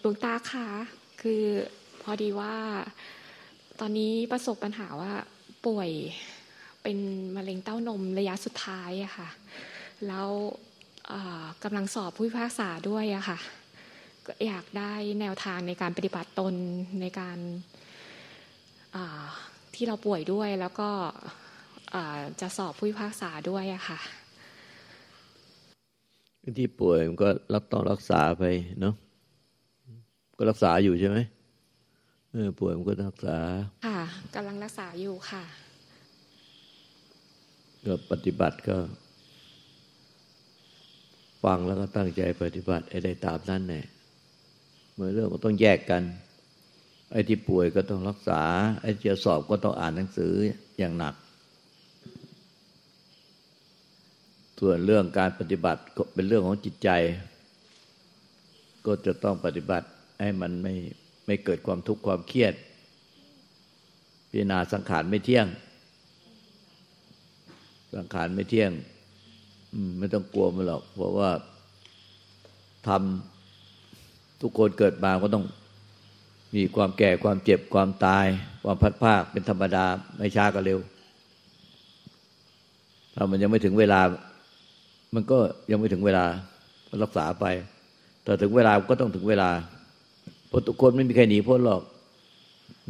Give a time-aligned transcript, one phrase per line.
[0.00, 0.66] หลวงตาคะ
[1.22, 1.42] คือ
[2.02, 2.54] พอดีว่า
[3.80, 5.12] ตอนนี้ประสบปัญหาว่า
[5.66, 5.90] ป่วย
[6.82, 6.98] เป็น
[7.36, 9.28] มะเร็งเต้านมระยะสุดท้ายอะค่ะ
[10.06, 10.28] แล้ว
[11.64, 13.38] กำลังสอบผู้พิพากษาด้วยอะค่ะ
[14.26, 16.54] ก็อยากได้แนวทางในการปฏิบัติตน
[17.00, 17.38] ในการ
[19.74, 20.90] ที่เราป่วยด้วยแล้วก็
[22.40, 23.98] จะสอบผู้พิพากษาด้วยอะค่ะ
[26.58, 28.44] ที่ป่วยมันก็รับต้องรักษาไป
[28.80, 28.94] เนาะ
[30.42, 31.18] ก็รักษาอยู่ใช่ไหม
[32.32, 33.38] เออป่วยมันก็รักษา
[33.86, 34.00] ค่ะ
[34.34, 35.44] กำลังรักษาอยู่ค่ะ
[37.84, 38.76] ก็ปฏิบัติก็
[41.44, 43.82] ฟังแล้วก็ตั้งใจปฏิบัติไอ้ได้ตามนั้นแน่
[44.94, 46.02] เมื่อเรื่องก็ต้องแยกกัน
[47.12, 48.42] ไอ้ที่ป่วยก็ต้องรักษา
[48.80, 50.32] ไอ้ที่จะสอบก็ต้องอ่านหนังสือ
[50.78, 51.14] อย่างหนัก
[54.58, 56.90] ส่วนเรื่องการปฏิบัติก็เป็นเรื่องของจิตใจ
[58.86, 59.88] ก็จะต้องปฏิบัติ
[60.22, 60.74] ให้มันไม่
[61.26, 62.54] ไม่เกิดความทุกข์ความเครียด
[64.30, 65.46] พิจารณาสังขารไม่เที่ยง
[67.96, 68.70] สังขารไม่เที่ยง
[69.98, 71.30] ไม่ต้องกลัวมันหรอก เพราะว่า
[72.88, 75.44] ทำทุกคนเกิดมาก็ต้อง
[76.54, 78.26] มีความแก่ความเจ็บความตาย
[78.64, 79.84] ความพัดภาคเป็นธรรมดา
[80.16, 80.78] ไม่ช้าก็เร็ว
[83.14, 84.00] ถ้ามันยังไม่ถึงเวลา
[85.14, 85.38] มันก็
[85.70, 86.24] ยังไม่ถึงเวลา
[87.02, 87.44] รักษาไป
[88.24, 89.50] แต่ถึงเวลาก็ต้องถึงเวลา
[90.52, 91.82] เพราะทุกคนไม่มีใครหนีพ้นหรอก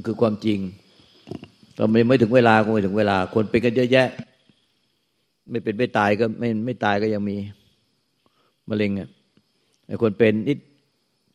[0.07, 0.59] คือความจริง
[1.77, 4.09] ตอนไม่ถึงเวลาก็ไม่ถึงเวลา คนเป็นกันเยอะแยะ
[5.51, 7.37] ไม่เป็นไม่ตายก็ไม่ไม่ตายก็ยังมี
[8.69, 9.09] มะเร็งอะ
[9.87, 10.59] ไอ้คนเป็นนิด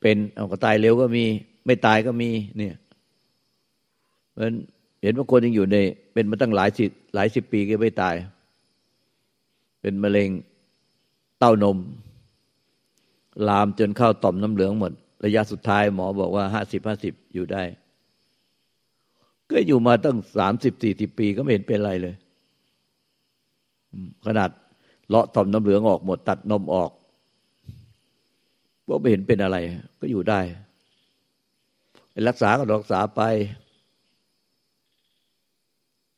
[0.02, 1.26] เป็นเอาก็ตายเร็วก็มี
[1.66, 2.76] ไม่ตายก็มี เนี่ย
[4.32, 4.44] เพราะ
[5.02, 5.78] เห็นว่าคนยังอยู่ใน
[6.14, 8.16] เป็นมาตั้งหลายสิบหลายสิบปีก็ไม่ตาย
[9.82, 10.30] เป็นมะเร็ง
[11.40, 11.78] เต้านม
[13.48, 14.94] ลามจนเข้าต่อมน้ำเหลืองหมด
[15.26, 17.64] ระยะสุดท้ายหมอบอกว่าห้าสิบห้าสิบอยู่ได้
[19.52, 22.16] ก็อยู่มาตั้งสามสิบสี่สิบปีก็ไม่เห็นเป็นไรเลย
[24.26, 24.50] ขนาด
[25.08, 26.92] เลาะต่อมน้ำเหลืองออกหมดตัดนมออก
[28.88, 29.58] ก็ไม่เห็นเป็นอะไร
[30.00, 30.40] ก็อยู่ได้
[32.30, 33.22] รักษาก็รักษาไป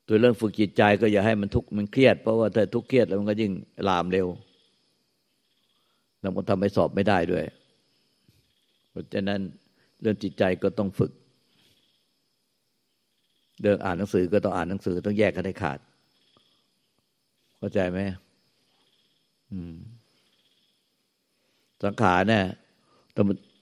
[0.07, 3.51] ตัวเรื่องฝึกจิตใจก็อย่าให้มันทุกข์มันเครียด เพราะว่าถ้าทุกข์เครียดแล้วมันก็ยิ่ง
[3.87, 4.27] ลามเร็ว
[6.19, 7.43] แล้วมันทำให้สอบไม่ได้ด้วย
[8.89, 9.41] เพราะฉะนั้น
[10.01, 11.11] เรื่องจิตใจก็ต้องฝึก
[13.61, 15.79] เรื่องอ่านหนังสือก็ต้องอ่านหนังสือต้องแยกกันให้ขาด
[17.57, 17.99] เข้าใจไหม
[21.83, 22.43] สังขารเนี่ย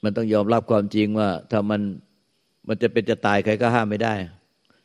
[0.03, 1.81] มันต้องยอมรับความจริงว่า ถ้ามัน
[2.67, 4.13] มันจะเป็นจะตายใครก็ห้ามไม่ได้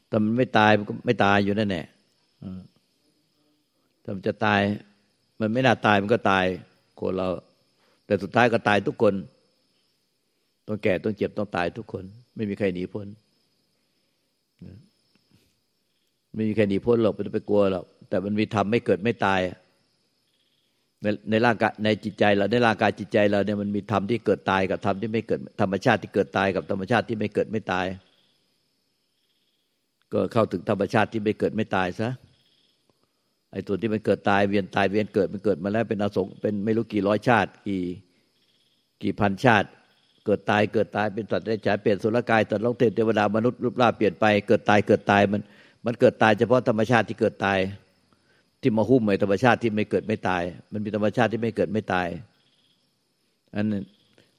[0.09, 1.87] แต่มันไม่ตายมันก็ไม่ตายอยู่นั่นแหละ
[4.03, 4.61] ถ้ามันจะตาย
[5.41, 6.45] มันไม่น่าตายมันก็ตาย
[6.99, 7.29] คนเรา
[8.07, 9.15] แต่สุดท้ายก็ตายทุกคน
[10.73, 12.05] ต้องแก่ต้องเจ็บต้องตายทุกคน
[12.37, 13.07] ไม่มีใครหนีพ้น
[16.35, 19.41] ไม่มีใครหนีพ้นหรอกไม่ต้องไปกลัวหรอกแต่มันมีธรรมไม่เกิดไม่ตาย
[21.03, 27.87] ในในร่างกายในจิตใจเราในร่างกายจิตใจเราเนี่ยมันมีธรรมที่เกิดตายกับธรรมที่ไม่เกิดธรรมชาติที่เกิดตายกับธรรมชาติที่ไม่เกิดไม่ตาย
[30.13, 32.09] ก็เข้าถึงธรรมชาติที่ไม่เกิดไม่ตายซะ
[33.53, 37.83] ไอ้ตัวที่มันเกิดตายเวียนตายเวียนเกิดมันเกิดมาแล้วเป็นอสงเป็นไม่รู้กี่ร้อยชาติ กี่
[39.03, 39.69] กี่พันชาติ
[40.25, 45.41] เกิดตายเกิดตายเป็นสัตว์ได้ฉายเปลี่ยนสุรกายตัดลงเทพเทวดามนุษย์รูปร่างเปลี่ยนไปเกิดตายเกิดตายมัน
[45.85, 47.59] มันเกิดตายเฉพาะธรรมชาติที่เกิดตาย
[48.61, 52.09] ที่มาหุ้มในธรรมชาติที่ไม่เกิดไม่ตาย มันมีธรรมชาติที่ไม่เกิดไม่ตาย
[53.55, 53.85] อันนั้น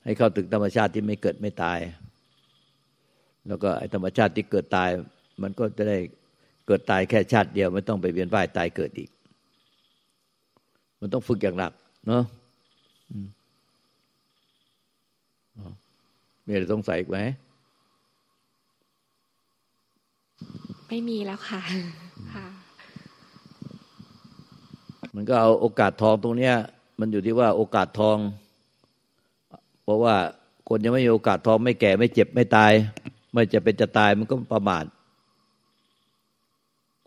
[0.04, 1.80] ให้เข้าถึงธรรมชาติที่ไม่เกิดไม่ตาย
[3.48, 4.90] แล้วก็ไอ้ธรรมชาติที่เกิดตาย
[5.42, 5.98] มันก็จะได้
[6.68, 9.10] เกิดตายแค่ชาติเดียว ไม่ต้องไปเวียนว่ายตายเกิดอีก
[11.00, 11.72] มันต้องฝึกอย่างหนัก
[12.08, 12.24] เนาะ
[16.46, 17.20] มีอะไรสงสัยอีกไหม
[20.88, 21.62] ไม่มีแล้วค่ะ
[22.34, 22.46] ค่ะ
[25.16, 26.56] มันก็เอาโอกาสทองตรงเนี้ย
[27.00, 28.18] มันอยู่ที่ว่าโอกาสทอง
[29.84, 30.16] เพราะว่า
[30.70, 32.72] คนยังไม่มีโอกาสทองไม่แก่ไม่เจ็บไม่ตาย
[33.34, 34.86] ไม่จะเป็นจะตายมันก็ประมาท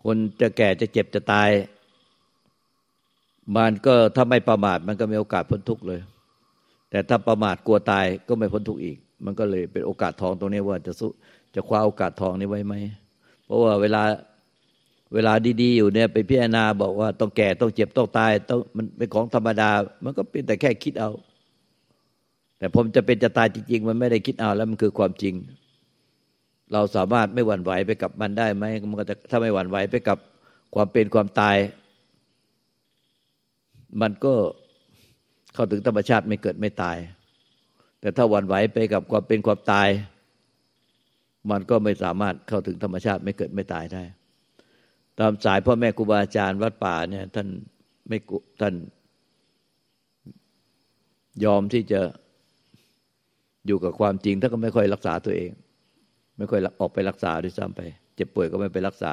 [0.05, 1.49] คนจะแก่จะเจ็บจะตาย
[3.56, 6.00] มันก็ถ้าไม่ประมาทมันก็มีโอกาสพ้นทุกข์เลย
[6.91, 11.06] แต่ถ้าประมาทกลัวตายก็ไม่พ้นทุกข์อีก มันก็เลยเป็นโอกาสทองตรงนี้ว่าจะสุ
[11.55, 12.75] จะคว้าโอกาสทองนี้ไว้ไหม
[13.44, 14.03] เพราะว่าเวลา
[15.15, 19.71] เวลาดีๆอยู่เนี่ยไปพิจารณาบอกว่าต้องแก่ต้องเจ็บต้องตายต้องมันเป็นของธรรมดา
[20.05, 21.11] มันก็เป็นแต่แค่คิดเอา
[22.59, 25.35] แต่ผมจะเป็นจะตายจริงๆ มันไม่ได้คิดเอาแล้วมันคือความจริง
[26.73, 30.19] เราสามารถไม่หวั่นไหวไปกับมันได้ไหมมันก็จะถ้าไม่หวั่นไหวไปกับ
[30.75, 31.56] ความเป็นความตาย
[34.00, 34.35] มันก็
[35.56, 36.97] เข้าถึงธรรมชาติไม่เกิดไม่ตาย
[38.00, 39.88] แต่ถ้าวันไหวไปกับความเป็นความตาย
[41.50, 44.03] มันก็ไม่สามารถเข้าถึงธรรมชาติไม่เกิดไม่ตายได้
[45.19, 47.49] ตามสายพ่อแม่ครูบาอาจารย์วัดป่าเนี่ยท่าน
[48.08, 48.19] ไม่
[48.61, 48.75] ท่าน
[51.44, 52.00] ยอมที่จะ
[53.67, 55.50] อยู่กับความจริงท่านก็ไม่ค่อยรักษาตัวเอง
[56.38, 57.81] ไม่ค่อยออกไปรักษาด้วยซ้ำไป
[58.14, 59.12] เจ็บป่วยก็ไม่ไปรักษา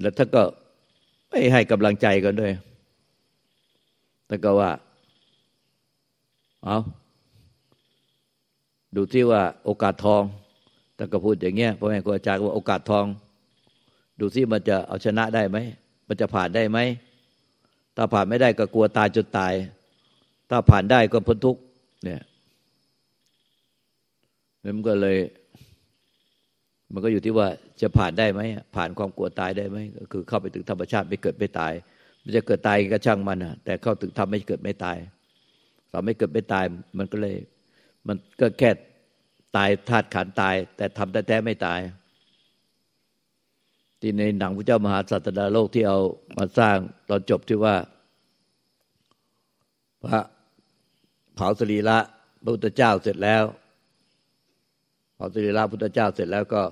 [0.00, 0.42] แล้วท่านก็
[1.30, 2.52] ไม่ให้กำลังใจกันด้วย
[4.34, 4.70] ท่านก็ว่า
[6.64, 6.78] เอา
[8.96, 10.22] ดูที่ว่าโอกาสทอง
[10.96, 13.06] ท่านก็พูดอย่างเงี้ยพ่อแม่ครูอาจารย์ว่าโอกาสทอง
[14.20, 15.58] ดูที่มันจะเอาชนะได้ไหม
[16.08, 16.78] มันจะผ่านได้ไหม
[17.96, 19.52] ถ้าผ่านไม่ได้ก็กลัวตายจนตาย
[20.50, 21.60] ถ้าผ่านได้ก็พ้นทุกข์
[22.04, 22.22] เนี่ย
[24.76, 25.18] มันก็เลย
[26.92, 27.46] มันก็อยู่ที่ว่า
[27.82, 28.40] จะผ่านได้ไหม
[28.76, 31.74] ผ่านความกลัวตายได้ไหมก็คือเข้าไปถึงธรรมชาติไม่เกิดไม่ตาย
[32.22, 34.96] มันจะเกิดตายก็ช่างมันนะแต่เข้าถึงทำไม่เกิดไม่ตาย
[35.92, 36.64] ทำไม่เกิดไม่ตาย
[36.98, 37.36] มันก็เลย
[38.06, 38.70] มันก็แค่
[39.56, 41.80] ตายธาตุขันตาย แต่ทำแต่แต่ไม่ตาย
[44.00, 45.98] ที่ในหนังพระเจ้ามหาสัตดาโลกที่เอา
[46.36, 46.76] มาสร้าง
[47.08, 47.76] ตอนจบที่ว่า
[50.04, 50.20] พระ
[51.34, 51.98] เผาสรีระ
[52.42, 53.44] พระพุทธเจ้าเสร็จแล้ว
[55.14, 56.62] เผาสรีระพุทธเจ้าเสร็จแล้วก็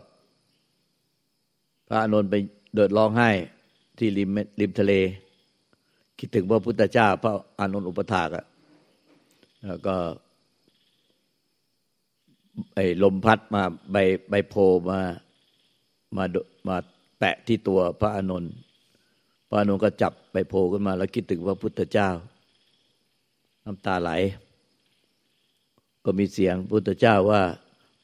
[1.89, 2.35] พระอานนไป
[2.75, 3.31] เดินร้องไห้
[3.99, 4.31] ที่ริม
[4.61, 4.93] ริมทะเล
[6.21, 8.45] คิดถึงพระพุทธเจ้า พระอานนท์อุปถากอะ
[9.67, 9.97] แล้วก็
[12.75, 13.63] ไอ้ลมพัดมา
[13.93, 13.97] ใบ
[14.31, 14.55] ใบโพ
[14.91, 15.01] มา
[16.17, 16.25] มา
[16.69, 16.77] มา
[17.19, 18.53] แปะที่ตัวพระอานนท์
[19.49, 22.09] พระอานนท์ก็จับใบโพขึ้นมา แล้วคิดถึงพระพุทธเจ้า
[23.65, 24.11] น้ำตาไหล
[26.05, 27.43] ก็มีเสียงพุทธเจ้าว่า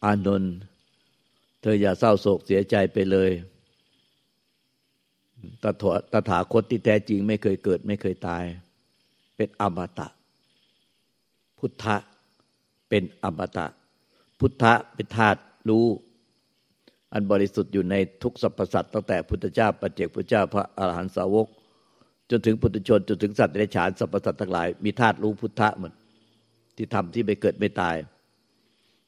[0.04, 0.52] อานนท์
[1.60, 3.30] เธออย่าเศร้าโศกเสียใจไปเลย
[5.62, 8.44] ตถาตถาคตที่แท้จริงไม่เคยเกิด ไม่เคยตาย
[9.36, 10.08] เป็นอมตะ
[11.58, 11.96] พุทธะ
[12.88, 13.66] เป็นอมตะ
[14.40, 15.86] พุทธะเป็นธาตุรู้
[17.12, 21.46] อันบริสุทธิ์อยู่ในทุกสรรพสัตว์ตั้งแต่พุทธเจ้าปัจเจกพุทธเจ้าพระอรหันตสาวก
[22.30, 25.92] จนถึงปุถุชนจนถึงสัตว์ในฉานสรรพสัตว์ทั้งหลาย มีธาตุรู้พุทธะหมด
[26.76, 27.96] ที่ทำที่ไม่เกิดไม่ตาย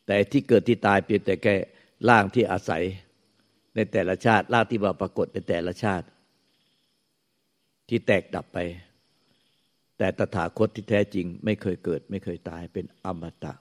[0.07, 1.55] แต่ที่เกิดที่ตายเพียงแต่แค่
[2.09, 2.83] ร่างที่อาศัย
[3.75, 6.07] ในแต่ละชาติร่างที่มาปรากฏในแต่ละชาติ
[7.89, 8.59] ที่แตกดับไป
[9.99, 13.53] แต่ตถาคตที่แท้จริง ไม่เคยเกิด ไม่เคยตายเป็นอมตะ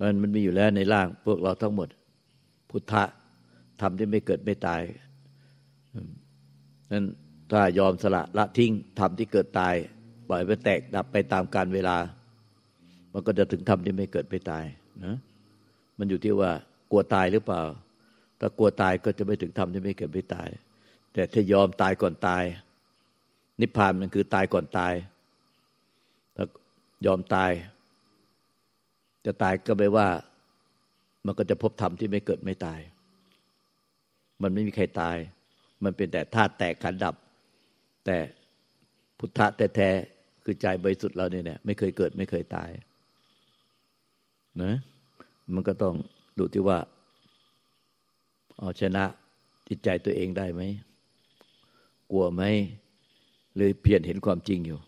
[0.00, 1.88] มันมันมีอยู่แล้วในร่างพวกเราทั้งหมด
[2.70, 3.04] พุทธะ
[3.80, 4.82] ทำที่ไม่เกิดไม่ตาย
[6.92, 7.04] นั้น
[7.52, 9.74] ถ้ายอมสละละทิ้งทำที่เกิดตาย
[10.28, 11.96] ปล่อยไปแตกดับไปตามการเวลา
[13.12, 14.64] มันก็จะถึงทำที่ไม่เกิดไม่ตาย
[15.04, 15.16] นะ
[15.98, 16.50] มันอยู่ที่ว่า
[16.90, 17.62] กลัวตายหรือเปล่า
[18.40, 20.48] ถ้ากลัวตายก็จะไม่ถึงธรรมที่ไม่เกิดไม่ตาย
[21.12, 22.44] แต่ถ้ายอมตายก่อนตาย
[23.60, 24.94] นิพพานมันคือตายก่อนตาย
[26.36, 26.44] ถ้า
[27.06, 27.50] ยอมตาย
[29.24, 30.08] จะตายก็ไม่ว่า
[31.26, 32.80] มันก็จะพบธรรมที่ไม่เกิดไม่ตาย
[34.42, 35.16] มันไม่มีใครตาย
[35.84, 37.14] มันเป็นแต่ธาตุแตกขันดับ
[38.04, 38.16] แต่
[39.18, 42.70] พุทธะแท้ๆคือใจบริสุทธิ์เราเนี่ยไม่เคยเกิดไม่เคยตาย
[44.62, 44.74] นะ
[45.54, 45.94] มันก็ต้อง
[46.38, 46.78] ดูที่ว่า
[48.60, 49.04] เอาชนะ
[49.68, 50.62] จิตใจตัวเองได้ไหม
[52.10, 52.42] กลัวไหม
[53.54, 54.78] หรือเพียรเห็นความจริงอยู่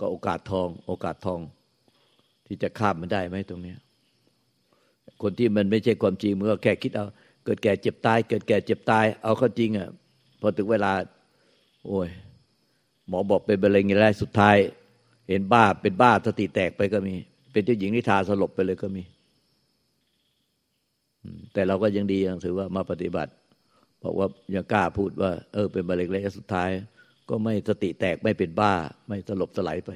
[0.00, 1.40] ก็โอกาสทอง โอกาสทอง
[2.46, 3.74] ที่จะข้ามมันได้ไหมตรงนี้
[5.22, 7.06] คนที่มันไม่ใช่ความจริงมันก็แค่คิดเอา
[7.44, 9.88] เกิดแก่เจ็บตาย เกิดแก่เจ็บตาย เอาเข้าจริงอะ
[10.40, 10.92] พอถึงเวลา
[11.86, 12.08] โอ้ย
[13.08, 14.56] หมอบอกเป็นมะเร็งอย่างไรสุดท้าย
[15.28, 17.14] เห็นบ้าเป็นบ้าสติแตกไปก็มี
[17.52, 19.02] เป็นเจ้าหญิงนิทาสลบไปเลยก็มี
[21.52, 23.32] แต่เราก็ยังดียังถือว่ามาปฏิบัติ
[23.98, 26.70] เพราะว่ายังกล้าพูดว่า เออ เป็นมะเร็งระยะสุดท้าย
[27.28, 28.72] ก็ไม่สติแตกไม่เป็นบ้า
[29.08, 29.90] ไม่สลบสลายไป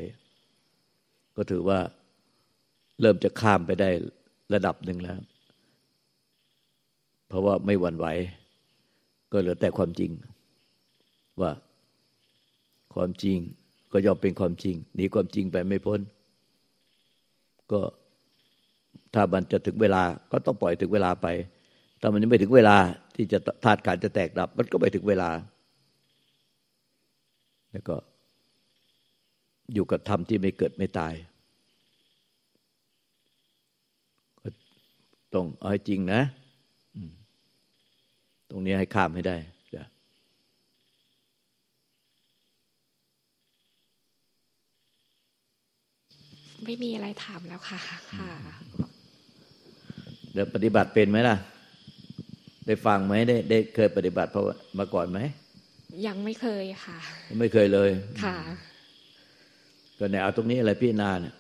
[1.37, 1.78] ก็ถือว่า
[3.00, 3.90] เริ่มจะข้ามไปได้
[4.54, 5.18] ระดับหนึ่งแล้ว
[7.28, 8.06] เพราะว่าไม่หวั่นไหว
[9.33, 10.11] ก็เหลือแต่ความจริง
[11.40, 11.52] ว่า
[12.95, 13.38] ความจริง
[13.92, 16.00] ก็ยอมเป็นความจริงหนีความจริงไปไม่พ้น
[17.73, 17.80] ก็
[19.15, 21.26] ถ้ามันจะถึงเวลาก็ต้องปล่อยถึงเวลาไป
[22.00, 22.76] ถ้ามันยังไม่ถึงเวลา
[23.17, 25.31] ที่จะธาตุการจะแตกดับ มันก็ไปถึงเวลา
[27.71, 27.97] แล้วก็
[29.75, 31.15] อยู่กับธรรมที่ไม่เกิดไม่ตาย
[34.41, 34.49] ก็
[35.35, 36.21] ต้องเอาให้จริงนะ
[38.50, 39.37] ตรงนี้ให้ข้ามให้ได้
[39.75, 39.85] จ้ะ
[46.66, 47.78] ไม่มีอะไรถามแล้วค่ะ
[48.18, 48.30] ค่ะ
[50.32, 51.37] เดี๋ยวปฏิบัติเป็นไหมล่ะ
[52.66, 54.44] ได้ฟังไหมได้ได้เคยปฏิบัติเพราะ
[54.78, 55.18] มาก่อนไหม
[56.06, 56.99] ยังไม่เคยค่ะ
[57.40, 57.90] ไม่เคยเลย
[58.25, 58.37] ค่ะ
[59.99, 61.35] ก็ในเอาตรงนี้อะไรพี่นาเนี่ย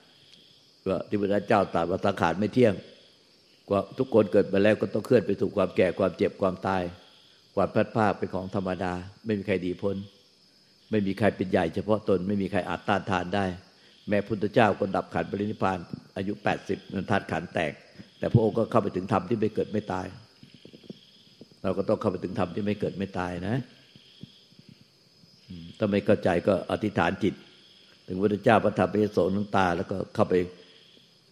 [0.88, 2.74] ว่าที่พระเจ้าตรัสว่าสังขารไม่เที่ยง
[3.70, 6.82] ว่าทุกคนเกิดมาแล้วก็ต้องเคลื่อนไปสู่ความแก่ความเจ็บความตาย
[7.56, 8.92] ความพัดภาคเป็นของธรรมดา
[9.24, 9.96] ไม่มีใครดีพ้น
[10.90, 13.46] ไม่มีใครเป็นใหญ่เฉพาะตน ไม่มีใครอาจต้านทานได้
[14.08, 15.78] แม้พุทธเจ้าก็ดับขันปรินิพาน
[16.16, 17.72] อายุแปดสิบนันทัดขันแตก
[18.18, 20.06] แต่พระองค์ก็เข้าไปถึงธรรมที่ไม่เกิดไม่ตาย
[21.62, 23.56] เราก็ต้องเข้าไปถึงธรรมที่ไม่เกิดไม่ตายนะ
[25.78, 27.34] ถ้าไม่เข้าใจก็อธิษฐานจิต
[28.06, 30.34] ถึงพระเจ้าพระธรรมพระสงฆ์น้ำตา แล้วก็เข้าไป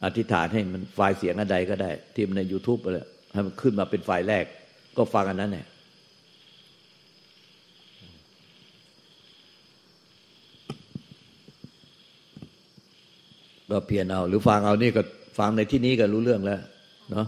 [0.05, 4.45] อธิษฐานให้มันไฟล์เสียงอันใดก็ได้ ที่ใน YouTube ไปเลยให้มันขึ้นมาเป็นไฟล์แรก
[4.97, 5.67] ก็ฟังอันนั้นเนี่ย
[13.71, 15.03] ก็เพียรเอา หรือฟังเอานี่ก็
[15.39, 16.61] ฟังในที่นี้ก็รู้เรื่องแล้ว
[17.11, 17.27] เนาะ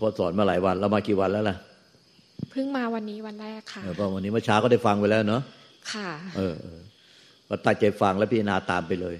[0.00, 1.56] พอสอนมาหลายวันเรามากี่วันแล้วล่ะ
[2.50, 5.42] เพิ่งมาวันนี้วันแรกค่ะเออก็วันนี้เมื่อเช้าก็ได้ฟังไปแล้วเนาะ
[5.92, 6.80] ค่ะเออเออ
[7.48, 9.16] ก็ตั้งใจฟังแล้วพิจารณาตามไปเลย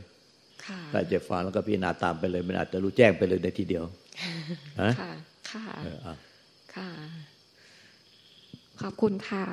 [0.67, 3.85] ค่ะตั้งใจฟังแล้วก็พิจารณาตามไปเลย มันอาจจะรู้แจ้งไปเลยในทีเดียว
[4.83, 5.13] ฮะค่ะ
[5.51, 6.15] ค่ะเออเอา
[6.75, 6.89] ค่ะ
[8.81, 9.45] ขอบคุณค่ะ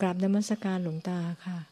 [0.00, 1.69] กราบนมัสการหลวงตาค่ะเอ่อ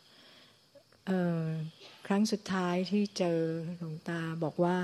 [2.06, 3.38] ครั้งสุดท้ายที่เจอ
[3.78, 4.76] หลวงตาบอกว่า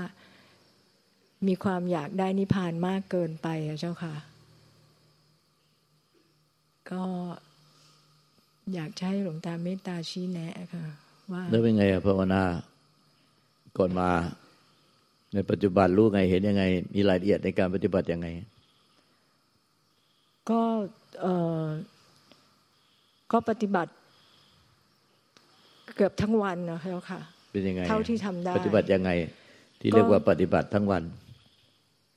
[1.47, 4.15] มีความอยากได้นิพพานมากเกินไปอะเจ้าค่ะ
[6.91, 7.03] ก็
[8.73, 10.85] อยากจะให้หลวงตาเมตตาชี้แนะค่ะ
[11.31, 12.43] ว่าแล้วเป็นไงอะภาวนา
[13.77, 14.09] ก่อนมา
[15.33, 16.63] ในปัจจุบันรู้ไงเห็นยังไง
[16.93, 18.27] มีรายละเอียดในการปฏิบัติยังไง
[20.49, 20.61] ก็
[21.21, 21.65] เอ่อ
[23.31, 23.91] ก็ปฏิบัติ
[25.95, 27.21] เกือบทั้งวันนะเจ้าค่ะ
[27.51, 29.09] เป็นยังไง เท่าที่ทำได้ ปฏิบัติยังไง
[29.81, 31.03] ที่เรียกว่าปฏิบัติทั้งวัน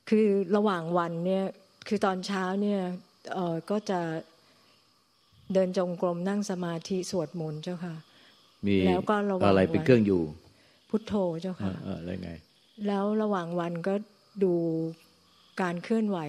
[0.09, 1.45] คือระหว่างวันเนี่ย
[1.87, 2.81] คือตอนเช้าเนี่ย
[3.33, 3.99] เอ่อก็จะ
[5.53, 7.95] เดินจงกรมนั่งสมาธิสวดมนต์เจ้าค่ะ
[8.67, 10.21] มีแล้วก็ระวังอะไรเป็นไว้เครื่องอยู่
[10.89, 12.31] พุทโธเจ้าเอค่ะอเอออะไรไง
[12.87, 13.93] แล้วระหว่างวันก็
[14.43, 14.53] ดู
[15.61, 16.19] การเคลื่อนไหว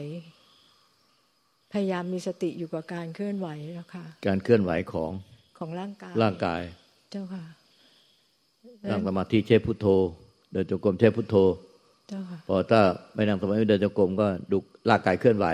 [1.73, 5.13] พยายามมีสติอยู่กับการเคลื่อนไหวแล้วค่ะ การเคลื่อนไหวของ
[5.59, 6.61] ของร่างกาย ร่างกาย
[7.11, 7.45] เจ้าค่ะ
[8.91, 9.87] นั่งสมาธิใช้พุทโธ
[10.53, 11.37] เดินจงกรมใช้พุทโธ
[12.09, 12.81] เจ้าค่ะ พอถ้า
[13.15, 14.57] ไม่นั่งสมาธิเดินจงกรมก็ดู
[14.89, 15.47] ร่างกายเคลื่อนไหว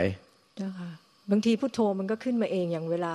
[0.57, 0.91] เจ้าค่ะ
[1.31, 3.13] บางทีพุทโธมันก็ขึ้นมาเองอย่างเวลา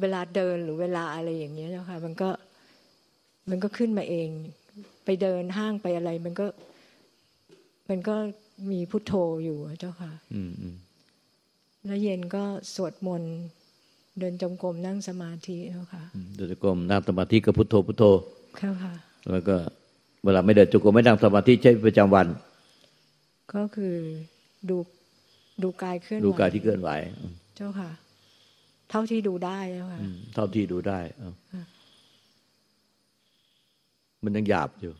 [0.00, 2.30] เวลาเดินหรือเวลาอะไรอย่างเงี้ยเจ้าค่ะ มันก็
[3.50, 4.28] มันก็ขึ้นมาเอง
[5.04, 6.46] ไปเดินห้างไปอะไร มันก็
[7.88, 8.16] มันก็
[8.70, 9.14] มีพุทโธ
[9.44, 10.76] อยู่อะเจ้าค่ะอืมอืม
[11.86, 13.34] แล้วเย็นก็สวดมนต์
[14.18, 18.04] เดินจงกรมนั่งสมาธิเจ้าค่ะอืมเดินจงกรมนั่งสมาธิก็พุทโธพุทโธ
[18.58, 18.94] เจ้าค่ะ
[19.30, 19.56] แล้วก็
[20.24, 22.26] เวลาไม่เดินจงกรมไม่นั่งสมาธิใช้ประจำวัน
[23.54, 23.94] ก็คือ
[24.70, 24.76] ดู
[25.62, 27.90] ดูกายเคลื่อนไหวดูกายที่เคลื่อนไหวอืมเจ้าค่ะ
[28.90, 31.32] เท่าที่ดูได้เจ้าค่ะอืมเท่าที่ดูได้เอา
[34.24, 34.92] มันยังหยาบอยู่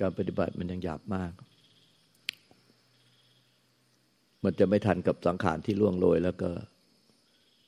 [0.00, 1.32] การปฏิบัติมันยังหยาบมาก
[4.44, 6.50] มันจะไม่ทันกับสังขารที่ล่วงโรยแล้วก็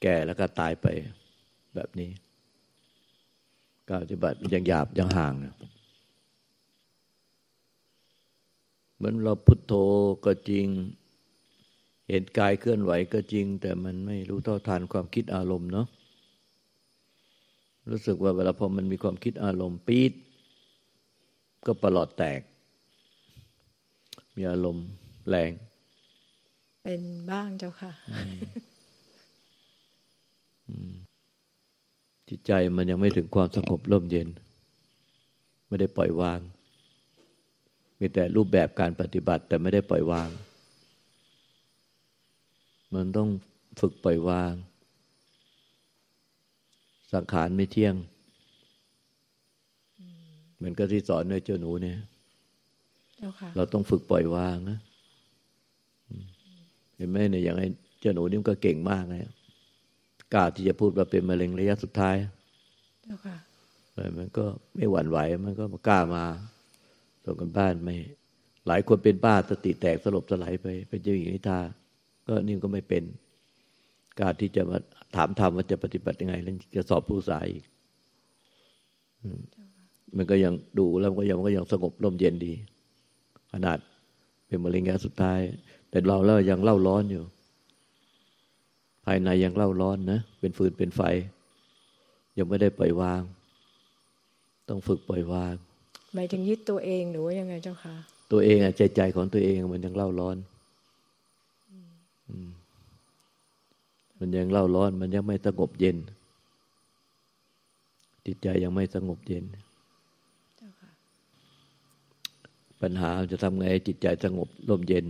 [0.03, 0.87] แก่แล้วก็ตายไป
[1.75, 2.11] แบบนี้
[3.89, 5.55] การปฏิบัติมันยังหยาบยังห่างนะ
[8.97, 9.73] เหมือนเราพุทโธ
[10.25, 10.67] ก็จริง
[12.09, 15.87] เห็นกายเคลื่อนไหวก็จริง แต่มันไม่รู้เท่าทันความคิดอารมณ์เนาะ
[17.91, 20.13] รู้สึกว่าเวลาพอมันมีความคิดอารมณ์ปี๊ด
[21.67, 22.41] ก็ประหลอดแตก
[24.37, 24.87] มีอารมณ์
[25.29, 25.51] แรง
[26.83, 27.93] เป็นบ้างเจ้าค่ะ
[32.29, 34.29] จิต ใจมันยังไม่ถึงความสงบร่มเย็น
[35.69, 36.41] ไม่ได้ปล่อยวาง
[37.99, 40.29] มีแต่รูปแบบการปฏิบัติแต่ไม่ได้ปล่อยวาง
[42.95, 43.29] มันต้อง
[43.81, 44.53] ฝึกปล่อยวาง
[47.13, 47.95] สังขารไม่เที่ยง
[50.57, 51.99] เหมือนกับที่สอนในเจ้าหนูเนี่ย
[53.17, 54.79] เจ้าค่ะเราต้องฝึกปล่อยวางนะ
[56.09, 56.25] อืม
[56.97, 57.69] เห็นไหมเนี่ยอย่างไอ้
[58.01, 59.21] เจ้าหนูนี่มันก็เก่งมากเลย
[60.35, 62.38] กล้าที่จะพูดว่าเป็นมะเร็งระยะสุดท้ายเจ้าค่ะเลย
[64.19, 64.45] มันก็
[64.77, 66.25] ไม่หวั่นไหว มันก็กล้ามา
[67.25, 67.97] ส่งกันบ้านไม่
[68.67, 71.61] หลายคนเป็นบ้าสติแตกสลบสลายไป เป็นเจ้าหญิงนิทา
[72.27, 73.03] ก็นี่ก็ไม่เป็น
[74.19, 74.79] กล้ารที่จะมา
[75.17, 77.65] ถามธรรมว่าจะปฏิบัติยังไง แล้วจะสอบผู้สายอีก
[79.23, 79.41] อืม
[80.17, 82.53] มันก็ยังดูแล้วมันก็ยังมันก็ยังสงบร่มเย็นดี
[83.53, 83.79] ขนาด
[84.47, 85.41] เป็นมะเร็งระยะสุดท้าย
[85.91, 87.25] แต่เราแล้วยังเล่าร้อนอยู่
[89.05, 91.03] ภายในยังเล่าร้อนนะ เป็นฟืนเป็นไฟ
[92.39, 93.23] ยังไม่ได้ปล่อยวาง
[94.69, 95.55] ต้องฝึกปล่อยวาง
[96.15, 97.95] หมายถึงยึดตัวเองหรือว่ายังไงเจ้าค่ะ
[98.33, 100.37] ตัวเองอะใจใจของตัวเองมันยังเล่าร้อน
[102.29, 102.49] อืม
[104.19, 105.97] มันยังเล่าร้อน มันยังไม่สงบเย็น
[108.27, 109.45] จิตใจยังไม่สงบเย็น
[112.81, 115.07] ปัญหาจะทำไงให้จิตใจสงบร่มเย็น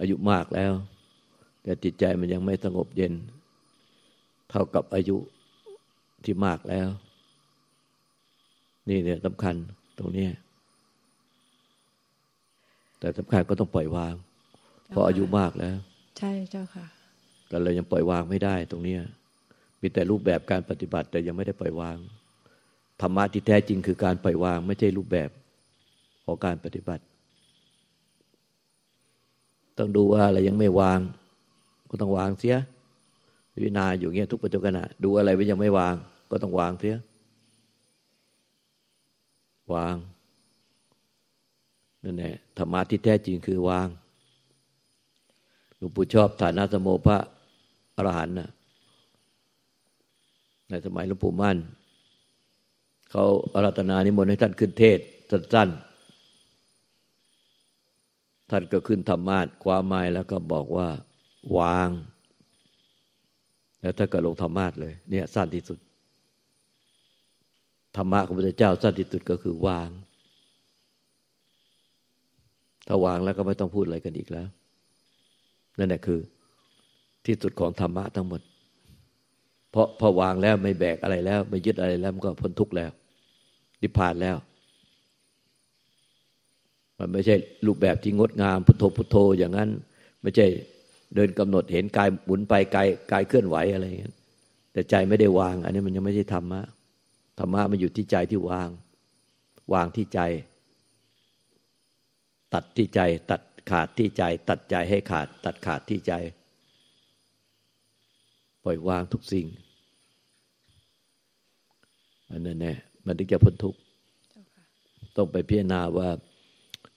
[0.00, 0.72] อายุมากแล้ว
[1.62, 3.12] แต่จิตใจมันยังไม่สงบเย็น
[4.50, 5.16] เท่ากับอายุ
[6.24, 6.88] ที่มากแล้ว
[8.88, 9.54] นี่เนี่ยสำคัญ
[9.98, 10.28] ตรงนี้
[12.98, 14.14] แต่สำคัญก็ต้องปล่อยวาง
[14.88, 15.76] เพราะอายุมากแล้ว
[16.18, 16.86] ใช่เจ้าค่ะ
[17.48, 19.02] แต่เรายังปล่อยวางไม่ได้ ตรงเนี้ย
[19.80, 21.96] มีแต่รูปแบบการปฏิบัติ แต่ยังไม่ได้ปล่อยวาง
[23.00, 25.30] ธรรมะที่แท้จริงคือการปล่อยวาง ไม่ใช่รูปแบบ
[26.24, 27.04] ของการปฏิบัติ
[29.78, 31.00] ต้องดูว่าอะไรยังไม่วาง
[31.90, 32.56] ก็ต้องวางเสีย
[33.62, 35.94] วินาอยู่เงี้ยทุกปัจจุบันดูอะไรไว้ยังไม่วาง
[36.30, 36.96] ก็ต้องวางเสีย
[39.74, 39.96] วาง
[42.04, 43.88] นั่นแหละธรรมะที่แท้จริงคือวาง
[45.76, 47.18] หลวงปู่ชอบฐานะสมโมพระ
[47.96, 48.50] อรหันต์นะ
[50.68, 51.56] ในสมัยหลวงปู่มั่น
[53.10, 54.98] เขาอารัตนานิมนต์ให้ท่านขึ้นเทศ
[55.30, 55.86] สั้นๆ
[58.50, 60.88] ท่านก็ขึ้นธรรมาทความหมายแล้วก็บอกว่า
[61.58, 61.88] วาง
[63.80, 65.78] แล้วท่านก็ลงธรรมาทเลย เนี่ยสั้นที่สุด
[67.96, 69.90] ธรรมะของพระเจ้าสั้นที่สุดก็คือวาง
[72.86, 74.48] ถ้าวางแล้วก็ไม่ต้องพูดอะไรกันอีกแล้ว
[75.78, 76.20] นั่นแหละคือ
[77.26, 78.40] ที่สุดของธรรมะทั้งหมด
[79.70, 82.90] เพราะพอวางแล้วไม่แบกอะไรแล้ว ไม่ยึดอะไรแล้วมันก็พ้นทุกข์แล้ว
[83.82, 84.36] นิพพานแล้ว
[86.98, 89.70] มันไม่ใช่รูปแบบที่งดงามพุทโธพุทโธอย่างนั้น
[90.22, 90.46] ไม่ใช่
[91.14, 94.12] เดินกำหนดเห็นกายหมุนไปกายกายเคลื่อนไหวอะไรอย่างนี้
[94.72, 96.60] แต่ใจไม่ได้วาง อันนี้มันยังไม่ใช่ธรรมะ
[97.38, 98.68] ธรรมะมันอยู่ที่ใจที่วาง
[99.72, 100.20] วางที่ใจ
[102.54, 106.12] ตัดที่ใจ ตัดขาดที่ใจ ตัดใจให้ขาด ตัดขาดที่ใจ
[108.64, 109.46] ปล่อยวางทุกสิ่ง
[112.30, 113.78] อันนั้นแน่มันถึงจะพ้นทุกข์
[115.16, 116.08] ต้องไปพิจารณาว่า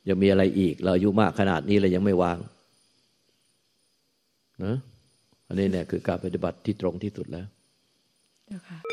[0.08, 2.38] ยังมีอะไรอีก เราอายุมากขนาดนี้เรายังไม่วาง
[4.63, 4.76] นะ
[5.48, 7.45] อันนี้เนี่ยคือการปฏิบัติที่ตรงที่สุดแล้ว
[8.48, 8.88] เจ้าค่ะ